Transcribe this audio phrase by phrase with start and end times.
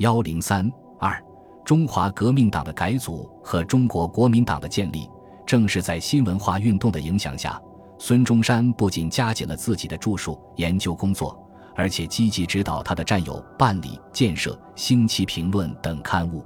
[0.00, 0.66] 幺零三
[0.98, 1.22] 二，
[1.62, 5.06] 中华革命党的改组和中国国民党的建立，
[5.44, 7.60] 正是在新文化运动的影响下，
[7.98, 11.38] 孙中山不仅加紧了自己的著述研究工作，
[11.76, 16.42] 而且积极指导他的战友办理《建设》《兴起评论》等刊物。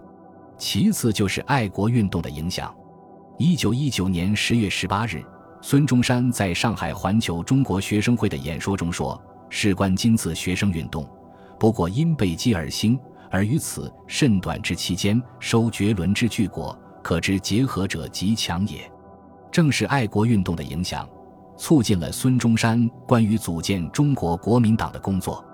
[0.58, 2.74] 其次就是爱国运动的影响。
[3.38, 5.22] 一九一九年十月十八日，
[5.60, 9.16] 孙中山在上海环球中国学生会的演说中说
[9.48, 11.08] ：“事关今次学生运动，
[11.56, 12.98] 不过因背饥而兴，
[13.34, 18.88] 而于此甚短之期间收绝伦之巨果，可知结合者极强也。”
[19.50, 21.04] 正是爱国运动的影响，
[21.56, 25.44] 促进了孙中山关于组建中国国民党的工作。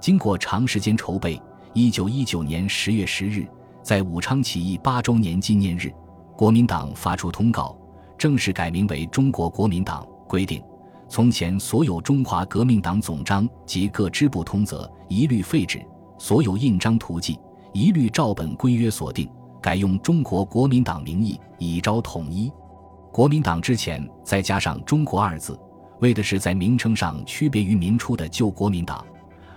[0.00, 1.40] 经过长时间筹备，
[1.72, 3.46] 一九一九年十月十日。
[3.80, 5.88] 在武昌起义八周年纪念日，
[6.36, 7.78] 国民党发出通告，
[8.18, 10.04] 正式改名为中国国民党。
[10.26, 10.60] 规定，
[11.08, 15.80] 从前所有中华革命党总章及各支部通则一律废止，
[16.20, 17.40] 所有印章图记
[17.72, 19.26] 一律照本规约所定，
[19.58, 22.52] 改用中国国民党名义，以昭统一。
[23.10, 25.58] 国民党之前再加上“中国”二字，
[26.00, 29.02] 为的是在名称上区别于民初的旧国民党，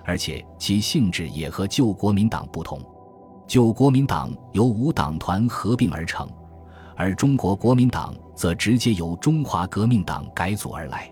[0.05, 2.79] 而且其性质也和旧国民党不同。
[3.45, 6.25] 旧国民党由五党团合并而成，
[6.95, 11.11] 而中国国民党则直接由中华革命党改组而来。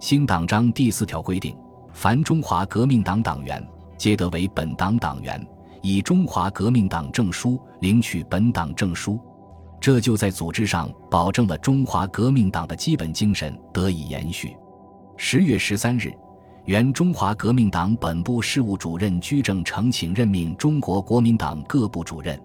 [0.00, 1.56] 新党章第四条规定，
[1.94, 3.66] 凡中华革命党党员，
[4.02, 5.40] 皆得为本党党员，
[5.80, 9.16] 以中华革命党证书领取本党证书。
[9.80, 14.56] 这就在组织上保证了中华革命党的基本精神得以延续。
[15.16, 16.12] 十月十三日。
[16.64, 22.36] 原中华革命党本部事务主任居正呈请任命中国国民党各部主任，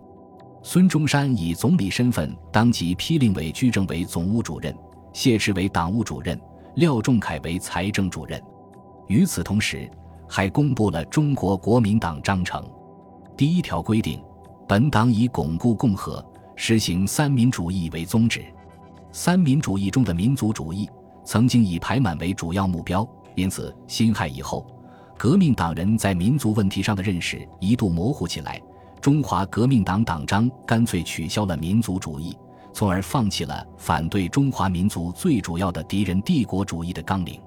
[0.62, 4.76] 孙中山以总理身份当即批令为居正为总务主任，
[5.12, 6.40] 谢持为党务主任，
[6.76, 8.40] 廖仲恺为财政主任。
[9.08, 9.90] 与此同时，
[10.28, 12.64] 还公布了中国国民党章程。
[13.36, 14.22] 第一条规定，
[14.68, 16.24] 本党以巩固共和、
[16.56, 18.44] 实行三民主义为宗旨。
[19.12, 20.90] 三民主义中的民族主义，
[21.24, 23.08] 曾经以排满为主要目标。
[23.36, 24.66] 因此，辛亥以后，
[25.18, 28.62] 革命党人在民族问题上的认识一度模糊起来。
[29.00, 32.36] 中华革命党党章干脆取消了民族主义，
[32.74, 37.40] 从而放弃了反对中华民族最主要的敌人帝国主义的纲领。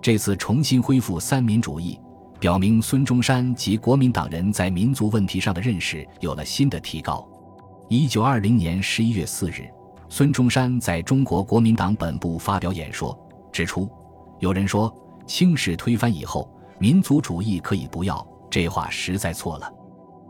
[0.00, 1.98] 这次重新恢复三民主义，
[2.42, 7.24] 表明孙中山及国民党人在民族问题上的认识有了新的提高。
[7.88, 9.70] 一九二零年十一月四日，
[10.08, 13.16] 孙中山在中国国民党本部发表演说，
[13.52, 13.88] 指出
[14.42, 14.92] ：“有人说。”
[15.24, 19.72] 清史推翻以后，民族主义可以不要，这话实在错了。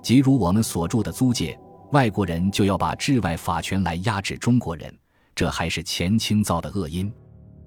[0.02, 1.58] 即如我们所住的租界，
[1.92, 4.94] 外国人就要把治外法权来压制中国人，
[5.34, 7.10] 这还是前清造的恶因。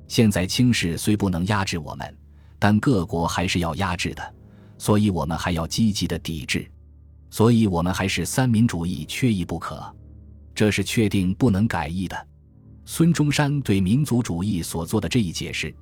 [0.07, 2.15] 现在清室虽不能压制我们，
[2.59, 4.34] 但各国还是要压制的，
[4.77, 6.69] 所以我们还要积极的抵制。
[7.29, 9.83] 所以我们还是三民主义缺一不可，
[10.53, 12.27] 这是确定不能改易的。
[12.85, 15.75] 孙中山对民族主义所做的这一解释。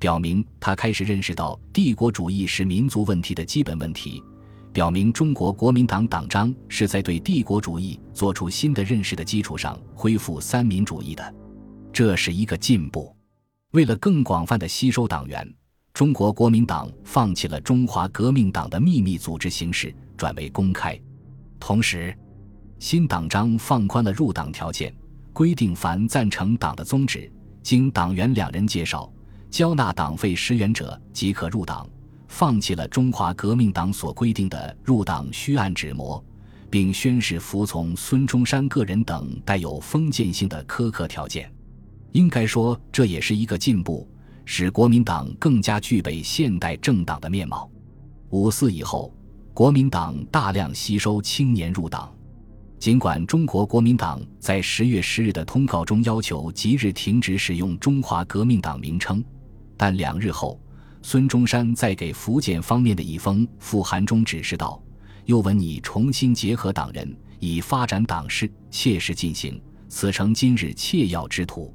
[0.00, 4.22] 表明他开始认识到帝国主义是民族问题的基本问题，
[4.72, 11.34] 表明中国国民党党章是在对帝国主义做出新的认识的基础上恢复三民主义的，
[11.92, 13.12] 这是一个进步。
[13.72, 15.52] 为了更广泛的吸收党员，
[15.92, 20.98] 中国国民党放弃了中华革命党的秘密组织形式，转为公开。
[21.58, 22.16] 同时，
[22.78, 24.94] 新党章放宽了入党条件，
[25.32, 27.30] 规定凡赞成党的宗旨，
[27.62, 29.12] 经党员两人介绍。
[29.50, 31.88] 交纳党费十元者即可入党，
[32.28, 36.22] 放弃了中华革命党所规定的入党需按纸模，
[36.68, 41.50] 并宣誓服从孙中山个人等带有封建性的苛刻条件。
[42.12, 44.06] 应该说，这也是一个进步，
[44.50, 47.70] 使国民党更加具备现代政党的面貌。
[48.30, 49.14] 五四以后，
[49.52, 52.10] 国民党大量吸收青年入党，
[52.78, 59.22] 尽管中国国民党在十月十日的通告中要求即日停止使用中华革命党名称。
[59.76, 60.58] 但两日后，
[61.02, 64.82] 孙中山在给福建方面的一封复函中指示道
[65.26, 69.60] ：“又闻你重新结合党人，以发展党事，切实进行，
[69.90, 71.70] 此诚今日切要之途。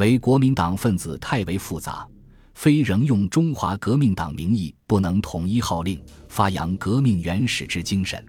[0.00, 2.08] 为国民党分子太为复杂，
[2.54, 8.24] 非仍用中华革命党名义，不能统一号令，发扬革命原始之精神。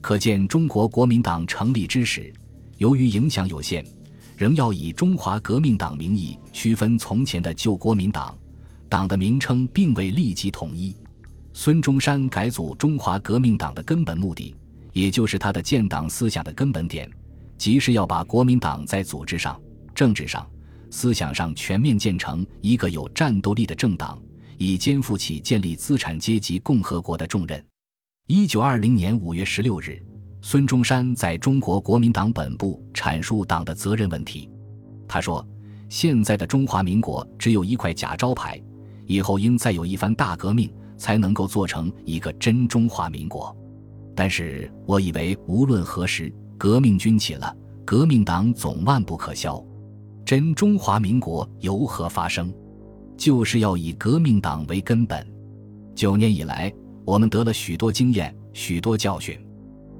[0.00, 2.32] 可见中国国民党成立之时，
[2.78, 3.86] 由于影响有限，
[4.36, 8.36] 仍要以中华革命党名义区分从前的旧国民党。”
[8.90, 10.96] 党的名称并未立即统一。
[11.52, 14.52] 孙中山改组中华革命党的根本目的，
[14.92, 17.08] 也就是他的建党思想的根本点，
[17.56, 19.60] 即是要把国民党在组织上、
[19.94, 20.44] 政治上、
[20.94, 24.22] 思想上全面建成一个有战斗力的政党，
[24.58, 27.62] 以肩负起建立资产阶级共和国的重任。
[28.28, 30.00] 一九二零年五月十六日，
[30.40, 34.48] 孙中山在中国国民党本部阐述党的责任问题。
[35.08, 35.44] 他说
[35.90, 38.62] ：“现在的中华民国只有一块假招牌，
[39.04, 43.54] 以后应再有一番大革命，才能够做成一个真中华民国。
[44.14, 47.52] 但是我以为，无论何时，革命军起了，
[47.84, 49.60] 革命党总万不可消。
[50.24, 52.52] 真中华民国由何发生？
[53.16, 55.26] 就是要以革命党为根本。
[55.94, 56.72] 九年以来，
[57.04, 59.38] 我们得了许多经验，许多教训。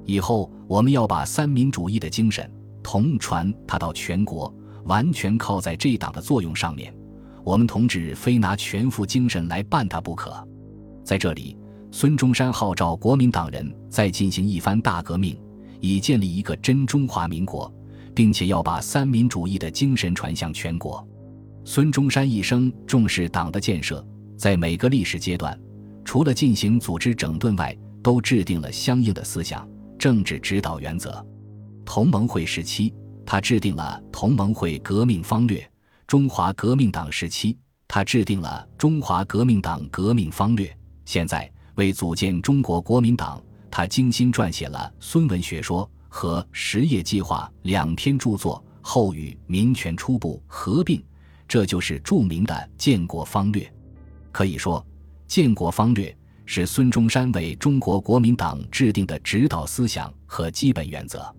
[0.04, 2.50] 以后我们要把三民主义的精神
[2.82, 4.52] 同传它到全国。”
[4.84, 6.94] 完全靠在这党的作用上面，
[7.42, 10.46] 我们同志非拿全副精神来办他不可。
[11.02, 11.56] 在这里，
[11.90, 15.40] 孙中山号召国民党人再进行一番大革命，
[15.80, 17.72] 以建立一个真中华民国，
[18.14, 21.06] 并且要把三民主义的精神传向全国。
[21.64, 24.06] 孙中山一生重视党的建设，
[24.36, 25.58] 在每个历史阶段，
[26.04, 29.68] 除了进行组织整顿外，都制定了相应的思想
[29.98, 31.24] 政治指导原则。
[31.84, 32.94] 同盟会时期。
[33.26, 35.66] 他制定了同盟会革命方略，
[36.06, 37.56] 中华革命党时期，
[37.88, 40.70] 他制定了中华革命党革命方略。
[41.06, 51.02] 现在为组建中国国民党，他精心撰写了《孙文学说》和《实业计划》两篇著作，后与《民权初步》合并，
[51.48, 53.68] 这就是著名的建国方略。
[54.30, 54.86] 可以说，
[55.26, 56.16] 建国方略
[56.46, 61.34] 是孙中山为中国国民党制定的指导思想和基本原则。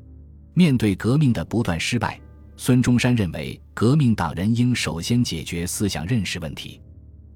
[0.54, 2.20] 面对革命的不断失败，
[2.58, 6.82] 孙中山认为革命党人应首先解决思想认识问题。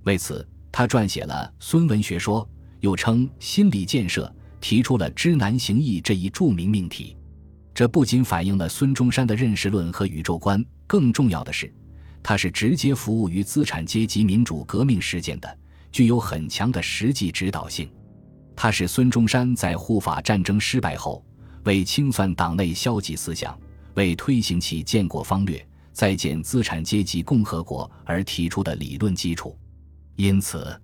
[0.03, 2.45] 为此，他撰写了《孙文学说》，
[2.81, 4.25] 又称《心理建设》，
[4.59, 7.15] 提出了“知难行易”这一著名命题。
[7.79, 11.73] 这不仅反映了孙中山的认识论和宇宙观，更重要的是，
[12.21, 15.57] 他是直接服务于资产阶级民主革命实践的，
[15.89, 17.89] 具有很强的实际指导性。
[18.53, 21.23] 他是孙中山在护法战争失败后。
[21.63, 23.57] 为清算党内消极思想，
[23.93, 29.57] 为推行其建国方略、再建资产阶级共和国而提出的理论基础。
[30.17, 30.77] 因此，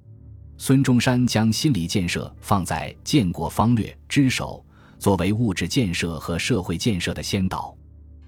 [0.57, 4.64] 孙中山将心理建设放在建国方略之首，
[4.97, 7.75] 作为物质建设和社会建设的先导。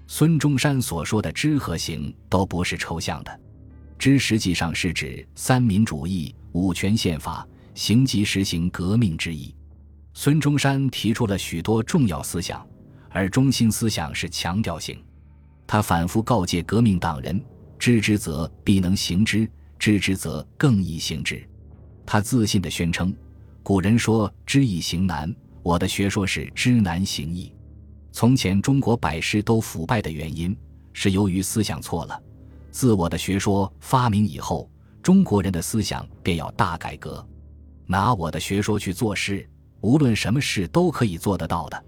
[0.06, 3.40] 孙中山所说的“知”和“行”都不是抽象的
[3.98, 9.54] ，“知”实际上是指三民主义、五权宪法，“行”即实行革命之意。
[10.14, 12.66] 孙中山提出了许多重要思想，
[13.10, 14.98] 而中心思想是强调性。
[15.66, 17.38] 他反复告诫革命党人
[17.78, 19.48] ：“知之则必能行之，
[19.78, 21.46] 知之则更易行之。”
[22.06, 23.14] 他自信地宣称
[23.62, 25.32] ：“古人说知易行难，
[25.68, 27.54] 我的学说是知难行易。”
[28.10, 30.56] 从前中国百事都腐败的原因，
[30.94, 32.18] 是由于思想错了。
[32.70, 34.70] 自我的学说发明以后，
[35.02, 37.22] 中国人的思想便要大改革，
[37.84, 39.46] 拿我的学说去做事。
[39.82, 41.84] 无论什么事都可以做得到的，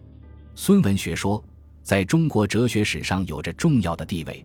[0.54, 1.42] 孙文学说
[1.82, 4.44] 在中国哲学史上有着重要的地位。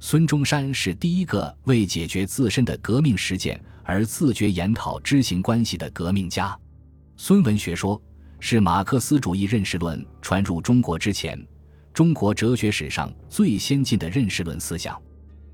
[0.00, 6.56] 孙中山是第一个为解决自身的革命实践而自觉研讨知行关系的革命家。
[7.16, 8.00] 孙文学说
[8.38, 11.38] 是马克思主义认识论传入中国之前，
[11.92, 15.00] 中国哲学史上最先进的认识论思想。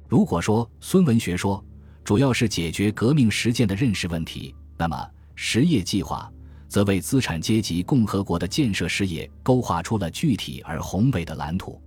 [0.09, 1.65] 如果说孙文学说
[2.05, 6.31] 主要是解决革命实践的认识问题，那么实业计划。
[6.69, 11.79] 则为资产阶级共和国的建设事业勾画出了具体而宏伟的蓝图。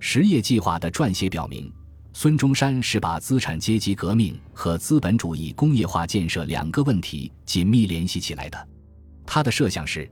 [0.00, 1.70] 实业计划的撰写表明，
[2.14, 8.68] 孙中山是把资产阶级革命和资本主义工业化建设两个问题紧密联系起来的。
[9.26, 10.10] 他的设想是，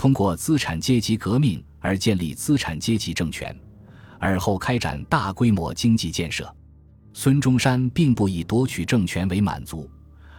[0.00, 3.54] 通过资产阶级革命而建立资产阶级政权，
[4.18, 6.50] 而后开展大规模经济建设。
[7.12, 9.86] 孙中山并不以夺取政权为满足，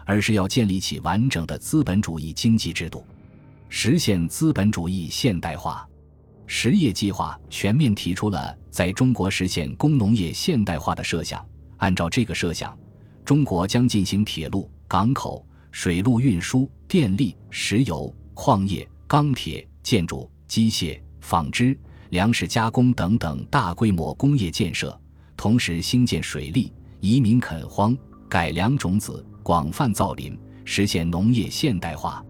[0.04, 3.06] 而是要建立起完整的资本主义经济制度。
[3.70, 5.88] 实现资本主义现代化，
[6.48, 11.46] 实业计划全面提出了在中国实现工农业现代化的设想。
[11.78, 12.76] 按照这个设想，
[13.24, 21.78] 中国将进行铁路、港口、水路运输、电力、石油、矿业、钢铁、建筑、机械、纺织、
[22.12, 24.98] 粮食加工等等大规模工业建设，
[25.36, 27.94] 同时兴建水利、移民垦荒、
[28.30, 32.26] 改良种子、广泛造林，实现农业现代化。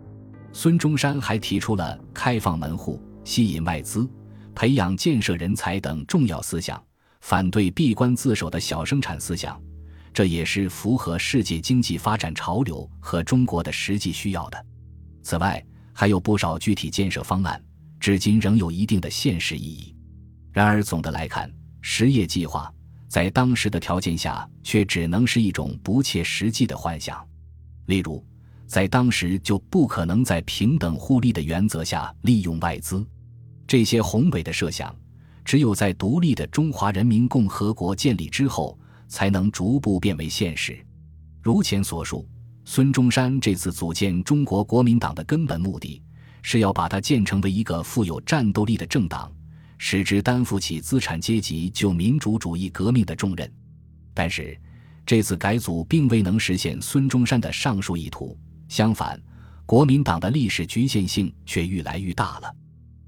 [0.54, 4.10] 孙中山还提出了开放门户、吸引外资、
[4.56, 6.84] 培养建设人才等重要思想，
[7.20, 9.62] 反对闭关自守的小生产思想，
[10.12, 14.66] 这也是符合世界经济发展潮流和中国的实际需要的。
[15.22, 17.62] 此外，还有不少具体建设方案，
[18.00, 19.96] 至今仍有一定的现实意义。
[20.52, 22.72] 然而，总的来看，实业计划
[23.08, 27.26] 在当时的条件下，却只能是一种不切实际的幻想。
[27.86, 28.26] 例如，
[28.68, 33.06] 在当时就不可能在平等互利的原则下利用外资，
[33.68, 34.96] 这些宏伟的设想，
[35.44, 40.80] 只有在独立的中华人民共和国建立之后，才能逐步变为现实。
[41.42, 42.28] 如前所述，
[42.74, 46.01] 孙中山这次组建中国国民党的根本目的，
[46.42, 49.30] 是要把它建成为一个富有战斗力的政党，
[49.78, 53.51] 使之担负起资产阶级救民主主义革命的重任。
[54.13, 54.58] 但是，
[55.06, 59.22] 这次改组并未能实现孙中山的上述意图，相反，
[59.66, 62.56] 国民党的历史局限性却愈来愈大了。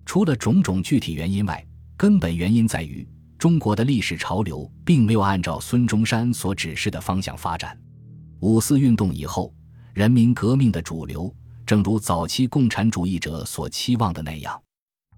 [0.05, 1.65] 除了种种具体原因外，
[1.96, 7.79] 根本原因在于中国的历史潮流并没有按照孙中山所指示的方向发展。
[8.43, 9.53] 五四运动以后，
[9.93, 11.33] 人民革命的主流，
[11.65, 14.62] 正如早期共产主义者所期望的那样，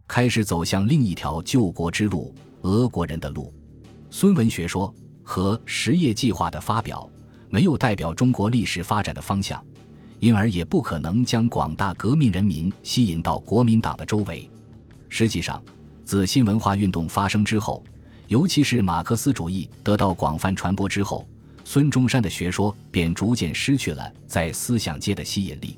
[0.08, 3.52] 开始走向另一条救国之路——俄国人的路。
[4.12, 7.10] 孙文学说和实业计划的发表，
[7.50, 9.60] 没有代表中国历史发展的方向，
[10.20, 14.48] 因而也不可能将广大革命人民吸引到国民党的周围。
[15.10, 15.60] 实际上，
[16.04, 17.84] 自新文化运动发生之后，
[18.28, 21.28] 尤其是马克思主义得到广泛传播之后，
[21.68, 25.78] 孙中山的学说便逐渐失去了在思想界的吸引力。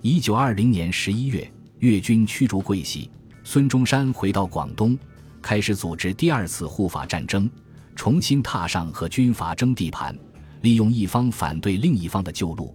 [0.00, 1.48] 一九二零年十一月，
[1.80, 3.10] 粤军驱逐桂系，
[3.44, 4.98] 孙中山回到广东，
[5.42, 7.48] 开始组织第二次护法战争，
[7.94, 10.18] 重新踏上和军阀争地盘，
[10.62, 12.74] 利用一方反对另一方的旧路。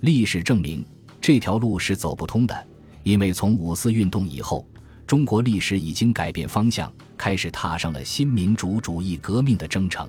[0.00, 0.84] 历史证明，
[1.20, 2.66] 这条路是走不通的，
[3.04, 4.66] 因为从五四运动以后。
[5.06, 10.08] 中国历史已经改变方向，开始踏上了新民主主义革命的征程。